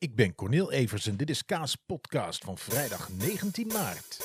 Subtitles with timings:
[0.00, 4.18] Ik ben Cornel Evers en dit is Kaas Podcast van vrijdag 19 maart.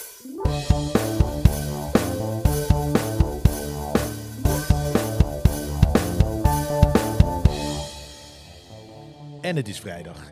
[9.41, 10.31] En het is vrijdag.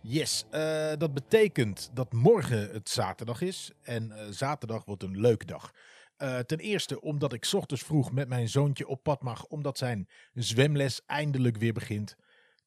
[0.00, 3.70] Yes, uh, dat betekent dat morgen het zaterdag is.
[3.82, 5.72] En uh, zaterdag wordt een leuke dag.
[6.18, 10.08] Uh, ten eerste omdat ik ochtends vroeg met mijn zoontje op pad mag, omdat zijn
[10.34, 12.16] zwemles eindelijk weer begint.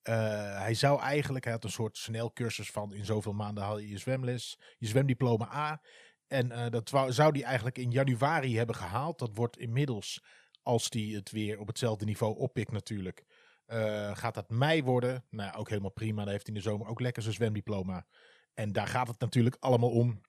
[0.10, 0.16] Uh,
[0.62, 3.98] hij zou eigenlijk, hij had een soort snelcursus van in zoveel maanden haal je je
[3.98, 5.82] zwemles, je zwemdiploma A.
[6.28, 9.20] En uh, dat zou hij eigenlijk in januari hebben gehaald.
[9.20, 10.24] Dat wordt inmiddels,
[10.62, 13.24] als hij het weer op hetzelfde niveau oppikt natuurlijk,
[13.68, 15.26] uh, gaat dat mei worden.
[15.30, 16.24] Nou, ook helemaal prima.
[16.24, 18.06] Dan heeft hij in de zomer ook lekker zijn zwemdiploma.
[18.54, 20.22] En daar gaat het natuurlijk allemaal om.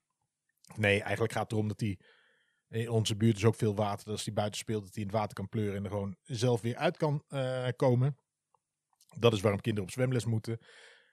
[0.75, 1.99] Nee, eigenlijk gaat het erom dat hij
[2.69, 4.05] in onze buurt is ook veel water.
[4.05, 6.15] Dat als hij buiten speelt, dat hij in het water kan pleuren en er gewoon
[6.23, 7.23] zelf weer uit kan
[7.75, 8.17] komen.
[9.17, 10.59] Dat is waarom kinderen op zwemles moeten.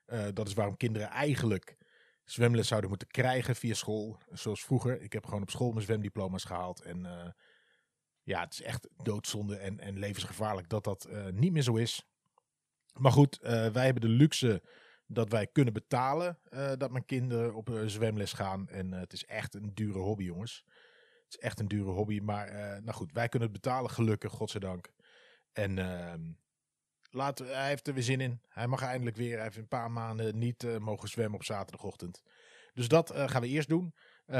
[0.06, 1.76] Uh, dat is waarom kinderen eigenlijk
[2.24, 4.18] zwemles zouden moeten krijgen via school.
[4.32, 5.00] Zoals vroeger.
[5.00, 6.82] Ik heb gewoon op school mijn zwemdiploma's gehaald.
[6.82, 7.28] En uh,
[8.22, 12.06] ja, het is echt doodzonde en, en levensgevaarlijk dat dat uh, niet meer zo is.
[12.92, 14.62] Maar goed, wij hebben de luxe
[15.06, 16.38] dat wij kunnen betalen
[16.76, 18.68] dat mijn kinderen op zwemles gaan.
[18.68, 20.64] En het is echt een dure hobby, jongens.
[21.24, 22.20] Het is echt een dure hobby.
[22.20, 22.52] Maar
[22.82, 24.90] nou goed, wij kunnen het betalen, gelukkig, godzijdank.
[25.52, 26.20] En ehm,
[27.10, 28.40] Hij heeft er weer zin in.
[28.48, 29.34] Hij mag eindelijk weer.
[29.34, 32.22] Hij heeft een paar maanden niet uh, mogen zwemmen op zaterdagochtend.
[32.74, 33.94] Dus dat uh, gaan we eerst doen.
[34.26, 34.36] Uh,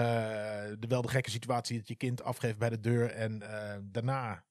[0.78, 3.42] de, wel de gekke situatie dat je kind afgeeft bij de deur en
[3.90, 4.44] daarna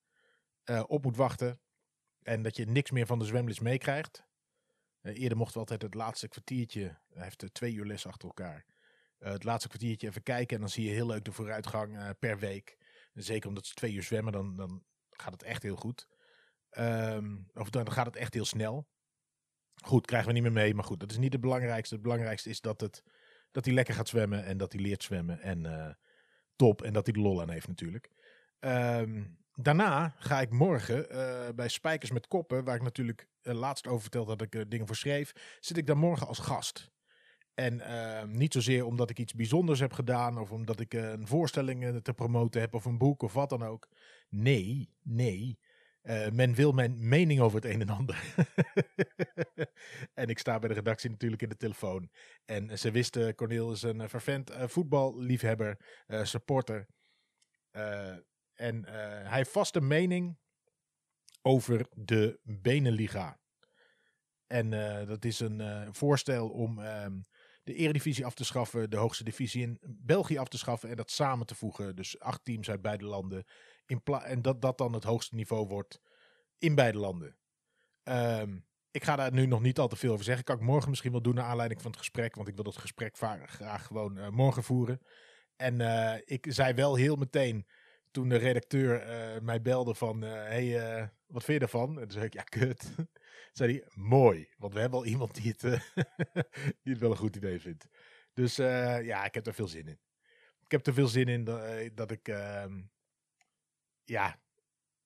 [0.88, 1.60] op moet wachten.
[2.22, 4.24] En dat je niks meer van de zwemles meekrijgt.
[5.02, 7.00] eerder mochten we altijd het laatste kwartiertje.
[7.14, 8.66] Hij heeft twee uur les achter elkaar.
[9.18, 12.78] het laatste kwartiertje even kijken en dan zie je heel leuk de vooruitgang per week.
[13.14, 16.08] Zeker omdat ze twee uur zwemmen, dan, dan gaat het echt heel goed.
[16.80, 18.88] Um, of dan gaat het echt heel snel.
[19.84, 20.74] Goed, krijgen we niet meer mee.
[20.74, 21.94] Maar goed, dat is niet het belangrijkste.
[21.94, 23.04] Het belangrijkste is dat, het,
[23.52, 24.46] dat hij lekker gaat zwemmen.
[24.46, 25.42] En dat hij leert zwemmen.
[25.42, 25.90] En uh,
[26.56, 26.82] top.
[26.82, 28.12] En dat hij de lol aan heeft natuurlijk.
[28.60, 32.64] Um, daarna ga ik morgen uh, bij Spijkers met Koppen.
[32.64, 35.58] Waar ik natuurlijk uh, laatst over verteld dat ik dingen voor schreef.
[35.60, 36.92] Zit ik daar morgen als gast.
[37.54, 40.38] En uh, niet zozeer omdat ik iets bijzonders heb gedaan.
[40.38, 42.74] Of omdat ik een voorstelling te promoten heb.
[42.74, 43.88] Of een boek of wat dan ook.
[44.30, 45.60] Nee, nee.
[46.08, 48.34] Uh, men wil mijn mening over het een en ander.
[50.14, 52.10] en ik sta bij de redactie natuurlijk in de telefoon.
[52.46, 55.78] En ze wisten, Cornel is een vervent uh, voetballiefhebber,
[56.24, 56.88] supporter.
[58.54, 58.86] en
[59.24, 60.38] hij heeft vast een mening
[61.42, 63.40] over de Beneliga.
[64.48, 64.70] En
[65.08, 67.26] dat is een voorstel om um,
[67.68, 71.12] de eredivisie af te schaffen, de hoogste divisie in België af te schaffen en dat
[71.12, 71.96] samen te voegen.
[71.96, 73.46] Dus acht teams uit beide landen.
[73.88, 76.02] In en dat dat dan het hoogste niveau wordt
[76.58, 77.38] in beide landen.
[78.04, 80.44] Um, ik ga daar nu nog niet al te veel over zeggen.
[80.44, 82.36] Kan ik morgen misschien wel doen naar aanleiding van het gesprek.
[82.36, 85.02] Want ik wil dat gesprek graag gewoon uh, morgen voeren.
[85.56, 87.68] En uh, ik zei wel heel meteen
[88.12, 90.22] toen de redacteur uh, mij belde van...
[90.22, 90.72] hey,
[91.28, 91.90] wat vind je ervan?
[91.90, 92.96] En toen zei ik, ja, kut.
[93.54, 94.50] zei hij, mooi.
[94.58, 95.62] Want we hebben al iemand die het,
[96.84, 97.88] die het wel een goed idee vindt.
[98.34, 100.00] Dus ja, ik heb er veel zin in.
[100.64, 102.28] Ik heb er veel zin in dat, dat ik...
[104.10, 104.40] Ja,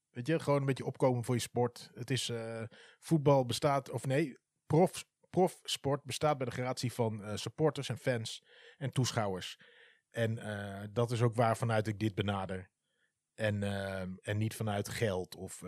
[0.10, 1.92] weet je, gewoon een beetje opkomen voor je sport.
[1.94, 2.64] Het is uh,
[3.00, 8.44] voetbal bestaat, of nee, prof, profsport bestaat bij de gratie van uh, supporters en fans
[8.78, 9.60] en toeschouwers.
[10.10, 12.70] En uh, dat is ook waar vanuit ik dit benader.
[13.34, 13.64] En,
[14.22, 15.60] en niet vanuit geld of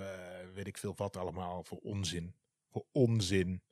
[0.54, 2.36] weet ik veel wat allemaal voor onzin.
[2.70, 3.64] Voor onzin.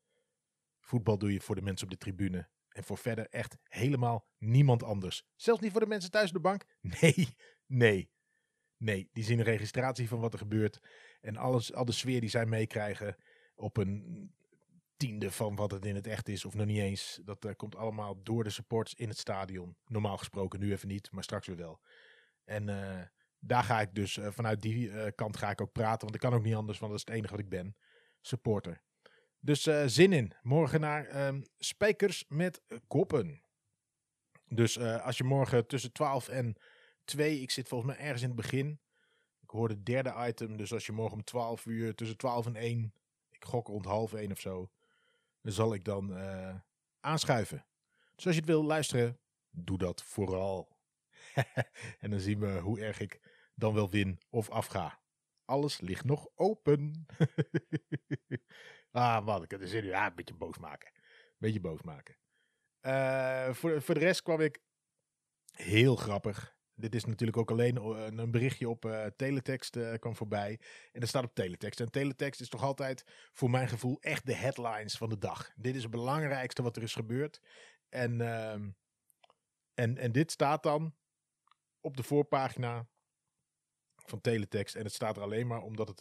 [0.80, 2.50] Voetbal doe je voor de mensen op de tribune.
[2.70, 5.24] En voor verder echt helemaal niemand anders.
[5.36, 6.66] Zelfs niet voor de mensen thuis op de bank.
[7.02, 7.36] Nee,
[7.66, 8.12] nee.
[8.82, 10.80] Nee, die zien een registratie van wat er gebeurt.
[11.22, 13.16] En alles, al de sfeer die zij meekrijgen
[13.56, 14.32] op een
[14.98, 17.20] tiende van wat het in het echt is, of nog niet eens.
[17.24, 19.76] Dat uh, komt allemaal door de supports in het stadion.
[19.86, 21.80] Normaal gesproken, nu even niet, maar straks weer wel.
[22.46, 23.02] En uh,
[23.40, 26.02] daar ga ik dus, uh, vanuit die kant ga ik ook praten.
[26.02, 27.76] Want ik kan ook niet anders, want dat is het enige wat ik ben.
[28.22, 28.82] Supporter.
[29.40, 30.34] Dus zin in.
[30.42, 31.44] Morgen naar um,
[32.28, 33.42] met Koppen.
[34.48, 36.56] Dus als je morgen tussen 12 en
[37.04, 37.42] 2.
[37.42, 38.80] Ik zit volgens mij ergens in het begin.
[39.42, 40.58] Ik hoor het derde item.
[40.58, 42.94] Dus als je morgen om 12 uur, tussen 12 en 1,
[43.30, 44.72] ik gok rond half 1 of zo,
[45.42, 46.56] dan zal ik dan uh,
[47.00, 47.66] aanschuiven.
[48.16, 49.20] Dus als je het wil luisteren,
[49.50, 50.78] doe dat vooral.
[52.00, 53.20] en dan zien we hoe erg ik
[53.56, 55.00] dan wel win of afga.
[55.46, 57.06] Alles ligt nog open.
[58.92, 59.90] ah, wat, ik er zin in.
[59.90, 60.92] Ja, een beetje boos maken.
[61.38, 62.18] Beetje boos maken.
[62.82, 64.62] Uh, voor, voor de rest kwam ik
[65.52, 70.16] heel grappig Dit is natuurlijk ook alleen eh, een berichtje op uh, teletext uh, kwam
[70.16, 70.60] voorbij.
[70.92, 71.80] En dat staat op teletext.
[71.80, 75.52] En teletext is toch altijd, voor mijn gevoel, echt de headlines van de dag.
[75.56, 77.42] Dit is het belangrijkste wat er is gebeurd.
[77.90, 78.70] En, ehm,
[79.74, 80.96] en, en dit staat dan
[81.80, 82.88] op de voorpagina
[83.96, 84.76] van teletext.
[84.76, 86.00] En het staat er alleen maar omdat het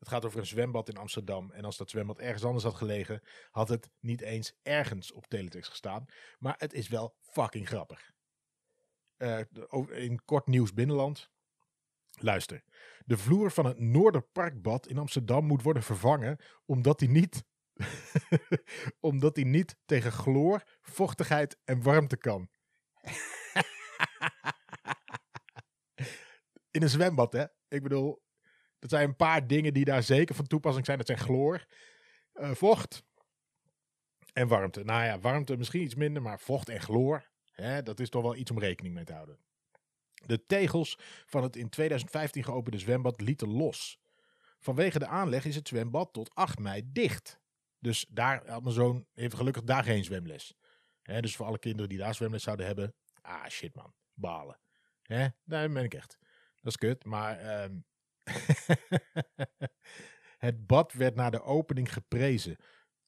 [0.00, 1.50] het gaat over een zwembad in Amsterdam.
[1.50, 5.70] En als dat zwembad ergens anders had gelegen, had het niet eens ergens op teletext
[5.70, 6.06] gestaan.
[6.38, 8.12] Maar het is wel fucking grappig.
[9.22, 9.40] Uh,
[9.88, 11.30] in kort nieuws binnenland.
[12.18, 12.62] Luister.
[13.04, 17.44] De vloer van het Noorderparkbad in Amsterdam moet worden vervangen omdat hij niet,
[19.10, 22.48] omdat hij niet tegen chloor, vochtigheid en warmte kan.
[26.70, 27.44] in een zwembad, hè?
[27.68, 28.22] Ik bedoel,
[28.78, 30.98] dat zijn een paar dingen die daar zeker van toepassing zijn.
[30.98, 31.66] Dat zijn chloor,
[32.34, 33.02] uh, vocht
[34.32, 34.84] en warmte.
[34.84, 37.29] Nou ja, warmte misschien iets minder, maar vocht en chloor,
[37.84, 39.38] dat is toch wel iets om rekening mee te houden.
[40.26, 43.98] De tegels van het in 2015 geopende zwembad lieten los.
[44.58, 47.40] Vanwege de aanleg is het zwembad tot 8 mei dicht.
[47.78, 50.54] Dus daar had mijn zoon heeft gelukkig daar geen zwemles.
[51.02, 54.58] Dus voor alle kinderen die daar zwemles zouden hebben, ah shit man, balen.
[55.44, 56.18] Daar ben ik echt.
[56.54, 57.84] Dat is kut, maar um,
[60.38, 62.56] het bad werd na de opening geprezen.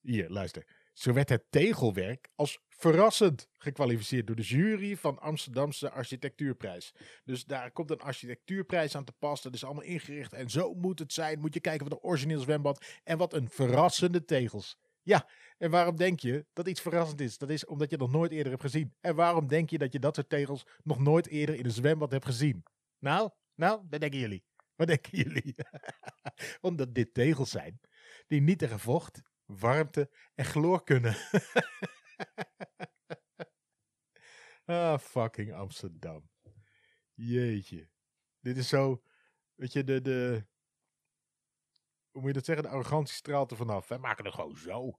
[0.00, 0.66] Hier, luister.
[0.92, 6.94] Zo werd het tegelwerk als verrassend gekwalificeerd door de jury van Amsterdamse Architectuurprijs.
[7.24, 9.42] Dus daar komt een architectuurprijs aan te pas.
[9.42, 11.40] Dat is allemaal ingericht en zo moet het zijn.
[11.40, 14.78] Moet je kijken wat een origineel zwembad en wat een verrassende tegels.
[15.02, 15.28] Ja,
[15.58, 17.38] en waarom denk je dat iets verrassend is?
[17.38, 18.94] Dat is omdat je nog nooit eerder hebt gezien.
[19.00, 22.10] En waarom denk je dat je dat soort tegels nog nooit eerder in een zwembad
[22.10, 22.62] hebt gezien?
[22.98, 24.44] Nou, nou, dat denken jullie.
[24.76, 25.54] Wat denken jullie?
[26.60, 27.80] Omdat dit tegels zijn
[28.26, 29.22] die niet tegen vocht,
[29.58, 31.16] warmte en chloor kunnen.
[34.64, 36.30] ah, fucking Amsterdam.
[37.14, 37.90] Jeetje.
[38.40, 39.02] Dit is zo,
[39.54, 40.46] weet je, de, de,
[42.10, 42.64] hoe moet je dat zeggen?
[42.64, 43.88] De arrogantie straalt er vanaf.
[43.88, 44.98] Wij maken het gewoon zo.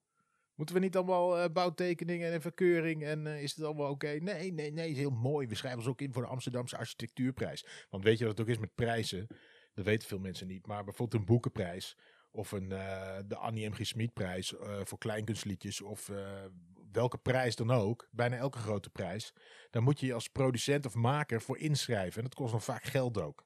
[0.56, 4.08] Moeten we niet allemaal uh, bouwtekeningen en verkeuring en uh, is het allemaal oké?
[4.08, 5.48] Nee, nee, nee, is heel mooi.
[5.48, 7.86] We schrijven ons ook in voor de Amsterdamse architectuurprijs.
[7.90, 9.28] Want weet je wat het ook is met prijzen?
[9.74, 10.68] Dat weten veel mensen niet.
[10.68, 11.98] Maar bijvoorbeeld een boekenprijs.
[12.36, 13.74] Of een, uh, de Annie M.
[13.74, 13.86] G.
[13.86, 15.82] Smitprijs uh, voor kleinkunstliedjes.
[15.82, 16.46] Of uh,
[16.92, 18.08] welke prijs dan ook.
[18.12, 19.34] Bijna elke grote prijs.
[19.70, 22.18] Daar moet je je als producent of maker voor inschrijven.
[22.18, 23.46] En dat kost nog vaak geld ook.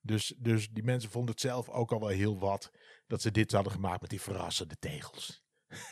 [0.00, 2.72] Dus, dus die mensen vonden het zelf ook al wel heel wat.
[3.06, 5.42] Dat ze dit hadden gemaakt met die verrassende tegels.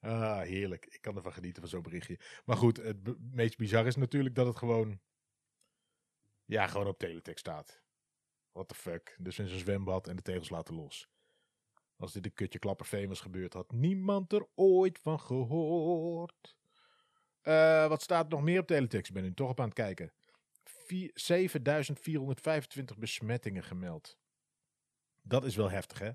[0.00, 0.86] ah, heerlijk.
[0.86, 2.18] Ik kan ervan genieten van zo'n berichtje.
[2.44, 2.98] Maar goed, het
[3.32, 5.00] meest bizar is natuurlijk dat het gewoon
[6.44, 7.83] ja, gewoon op teletext staat.
[8.54, 9.16] What the fuck.
[9.18, 11.08] Dus in zijn zwembad en de tegels laten los.
[11.96, 16.56] Als dit een kutje klapper famous gebeurd had niemand er ooit van gehoord.
[17.42, 19.08] Uh, wat staat nog meer op teletext?
[19.08, 20.12] Ik ben nu toch op aan het kijken.
[21.14, 24.18] 7425 besmettingen gemeld.
[25.22, 26.08] Dat is wel heftig, hè?
[26.08, 26.14] Uh,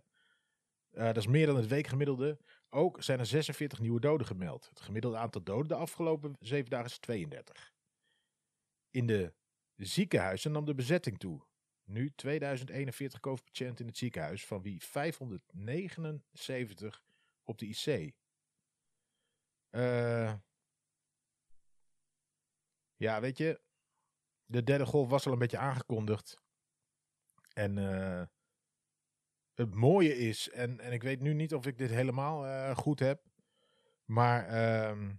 [1.05, 2.37] dat is meer dan het weekgemiddelde.
[2.69, 4.69] Ook zijn er 46 nieuwe doden gemeld.
[4.69, 7.73] Het gemiddelde aantal doden de afgelopen 7 dagen is 32.
[8.89, 9.33] In de
[9.75, 11.47] ziekenhuizen nam de bezetting toe.
[11.89, 17.03] Nu 2041 COVID-patiënten in het ziekenhuis, van wie 579
[17.43, 18.13] op de IC.
[19.71, 20.33] Uh,
[22.95, 23.61] ja, weet je,
[24.45, 26.41] de derde golf was al een beetje aangekondigd.
[27.53, 28.23] En uh,
[29.53, 32.99] het mooie is, en, en ik weet nu niet of ik dit helemaal uh, goed
[32.99, 33.23] heb,
[34.05, 35.09] maar uh,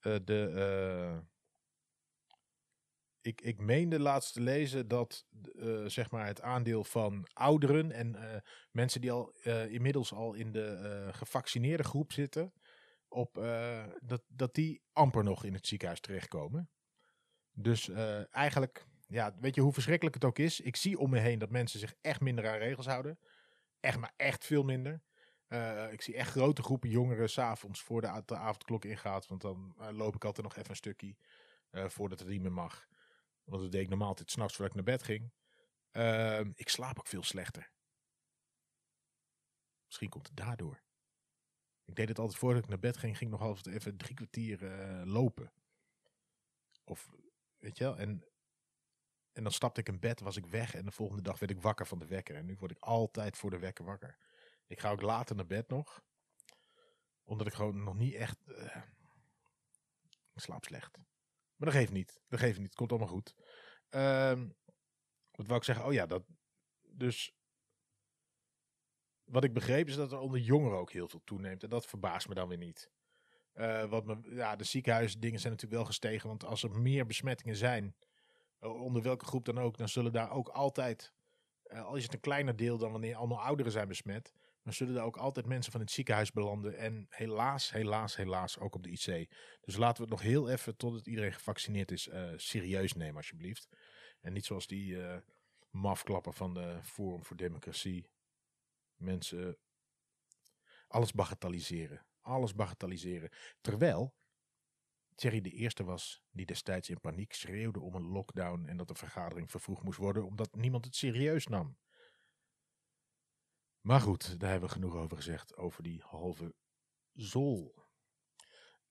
[0.00, 1.24] de
[3.26, 8.14] ik, ik meende laatst te lezen dat uh, zeg maar het aandeel van ouderen en
[8.14, 8.36] uh,
[8.70, 12.52] mensen die al uh, inmiddels al in de gevaccineerde groep zitten,
[13.08, 13.34] op,
[14.00, 16.70] dat, dat die amper nog in het ziekenhuis terechtkomen.
[17.52, 17.88] Dus
[18.30, 20.60] eigenlijk, ja, weet je hoe verschrikkelijk het ook is?
[20.60, 23.18] Ik zie om me heen dat mensen zich echt minder aan regels houden.
[23.80, 25.02] Echt, maar echt veel minder.
[25.90, 29.26] ik zie echt grote groepen jongeren s'avonds voor de, de avondklok ingaat.
[29.26, 31.16] Want dan loop ik altijd nog even een stukje
[31.70, 32.86] voordat het niet meer mag.
[33.46, 35.32] Want dat deed ik normaal altijd s'nachts voordat ik naar bed ging.
[35.92, 37.70] Uh, ik slaap ook veel slechter.
[39.84, 40.82] Misschien komt het daardoor.
[41.84, 44.62] Ik deed het altijd voordat ik naar bed ging, ging nog altijd even drie kwartier
[44.62, 45.52] uh, lopen.
[46.84, 47.10] Of,
[47.58, 48.24] weet je wel, en,
[49.32, 51.60] en dan stapte ik in bed, was ik weg en de volgende dag werd ik
[51.60, 52.36] wakker van de wekker.
[52.36, 54.18] En nu word ik altijd voor de wekker wakker.
[54.66, 56.04] Ik ga ook later naar bed nog.
[57.22, 58.38] Omdat ik gewoon nog niet echt...
[58.46, 58.76] Uh,
[60.32, 60.98] ik slaap slecht.
[61.56, 62.20] Maar dat geeft niet.
[62.28, 62.66] Dat geeft niet.
[62.66, 63.34] Het komt allemaal goed.
[63.90, 64.56] Um,
[65.30, 65.84] wat wou ik zeggen?
[65.84, 66.24] Oh ja, dat.
[66.82, 67.34] Dus.
[69.24, 71.62] Wat ik begreep is dat er onder jongeren ook heel veel toeneemt.
[71.62, 72.90] En dat verbaast me dan weer niet.
[73.54, 76.28] Uh, wat me, ja, de ziekenhuisdingen zijn natuurlijk wel gestegen.
[76.28, 77.96] Want als er meer besmettingen zijn,
[78.60, 81.12] onder welke groep dan ook, dan zullen daar ook altijd,
[81.62, 84.32] al is het een kleiner deel dan wanneer allemaal ouderen zijn besmet,
[84.66, 86.78] dan zullen er ook altijd mensen van het ziekenhuis belanden.
[86.78, 89.30] En helaas, helaas, helaas ook op de IC.
[89.60, 93.68] Dus laten we het nog heel even, totdat iedereen gevaccineerd is, serieus nemen alsjeblieft.
[94.20, 94.98] En niet zoals die
[95.70, 98.10] mafklappen van de Forum voor Democratie.
[98.94, 99.58] Mensen
[100.88, 102.06] alles bagatelliseren.
[102.20, 103.30] Alles bagatelliseren.
[103.60, 104.14] Terwijl
[105.14, 108.94] Thierry de eerste was die destijds in paniek schreeuwde om een lockdown en dat de
[108.94, 111.76] vergadering vervroegd moest worden omdat niemand het serieus nam.
[113.86, 116.54] Maar goed, daar hebben we genoeg over gezegd, over die halve
[117.12, 117.74] zol.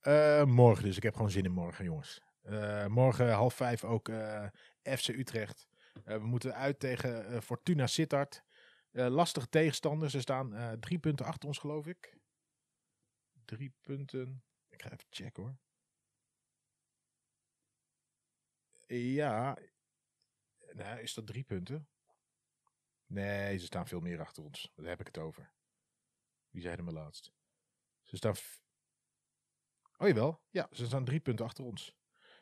[0.02, 2.20] Uh, morgen dus, ik heb gewoon zin in morgen jongens.
[2.42, 4.46] Uh, morgen half vijf ook eh,
[4.82, 5.68] FC Utrecht.
[6.04, 8.42] we moeten uit tegen Fortuna Sittard.
[8.90, 10.12] lastige tegenstanders.
[10.12, 12.18] Ze staan drie punten achter ons geloof ik.
[13.44, 14.44] Drie punten.
[14.68, 15.56] Ik ga even checken hoor.
[18.86, 19.58] Ja.
[20.72, 21.88] Nou, is dat drie punten?
[23.06, 24.72] Nee, ze staan veel meer achter ons.
[24.74, 25.52] Daar heb ik het over.
[26.50, 27.32] Wie zeiden me laatst?
[28.02, 28.34] Ze staan.
[29.96, 31.94] Oh jawel, ja, ze staan drie punten achter ons.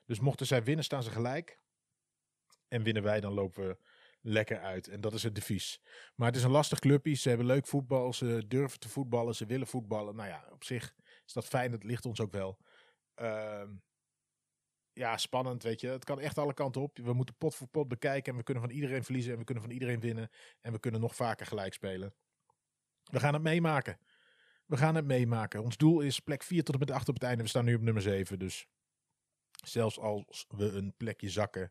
[0.05, 1.59] Dus mochten zij winnen, staan ze gelijk.
[2.69, 3.79] En winnen wij, dan lopen we
[4.21, 4.89] lekker uit.
[4.89, 5.81] En dat is het devies.
[6.15, 7.15] Maar het is een lastig clubje.
[7.15, 8.13] Ze hebben leuk voetbal.
[8.13, 9.35] Ze durven te voetballen.
[9.35, 10.17] Ze willen voetballen.
[10.17, 10.95] Nou ja, op zich
[11.27, 11.71] is dat fijn.
[11.71, 12.59] Dat ligt ons ook wel.
[13.17, 13.69] Uh,
[14.95, 15.89] ja, spannend, weet je.
[15.89, 16.99] Het kan echt alle kanten op.
[16.99, 18.33] We moeten pot voor pot bekijken.
[18.33, 19.33] En we kunnen van iedereen verliezen.
[19.33, 20.31] En we kunnen van iedereen winnen.
[20.61, 22.15] En we kunnen nog vaker gelijk spelen.
[23.05, 23.99] We gaan het meemaken.
[24.67, 25.63] We gaan het meemaken.
[25.63, 27.43] Ons doel is plek 4 tot en met 8 op het einde.
[27.43, 28.39] We staan nu op nummer 7.
[28.39, 28.67] Dus
[29.65, 31.71] zelfs als we een plekje zakken,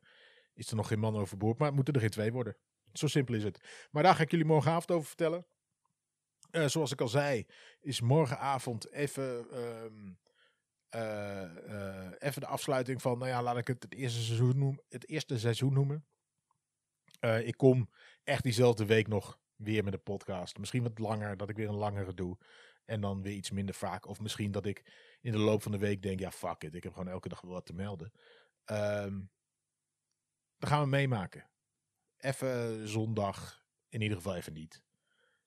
[0.53, 1.57] is er nog geen man overboord.
[1.57, 2.57] Maar het moeten er geen twee worden.
[2.93, 3.87] Zo simpel is het.
[3.91, 5.45] Maar daar ga ik jullie morgenavond over vertellen.
[6.51, 7.45] Uh, zoals ik al zei,
[7.81, 10.11] is morgenavond even uh,
[12.19, 14.83] even de afsluiting van, nou ja, laat ik het het eerste seizoen noemen.
[14.89, 16.05] Het eerste seizoen noemen.
[17.19, 17.89] Uh, ik kom
[18.23, 20.57] echt diezelfde week nog weer met een podcast.
[20.57, 22.37] Misschien wat langer, dat ik weer een langere doe.
[22.85, 24.07] En dan weer iets minder vaak.
[24.07, 26.83] Of misschien dat ik in de loop van de week denk, ja fuck it, ik
[26.83, 28.11] heb gewoon elke dag wel wat te melden.
[28.65, 29.31] Um,
[30.57, 31.49] dan gaan we meemaken.
[32.17, 34.83] Even zondag, in ieder geval even niet.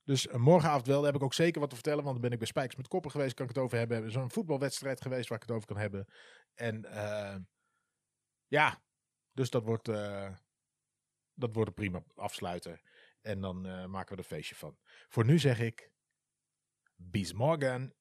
[0.07, 2.03] Dus morgenavond wel, daar heb ik ook zeker wat te vertellen.
[2.03, 3.97] Want dan ben ik bij Spijkers met Koppen geweest, kan ik het over hebben.
[3.97, 6.07] Er is een voetbalwedstrijd geweest waar ik het over kan hebben.
[6.55, 7.37] En uh,
[8.47, 8.83] ja,
[9.33, 10.35] dus dat wordt, uh,
[11.35, 12.81] dat wordt een prima afsluiter.
[13.21, 13.61] En dan
[13.91, 14.79] maken we er een feestje van.
[15.09, 15.91] Voor nu zeg ik,
[16.95, 17.95] bis morgen.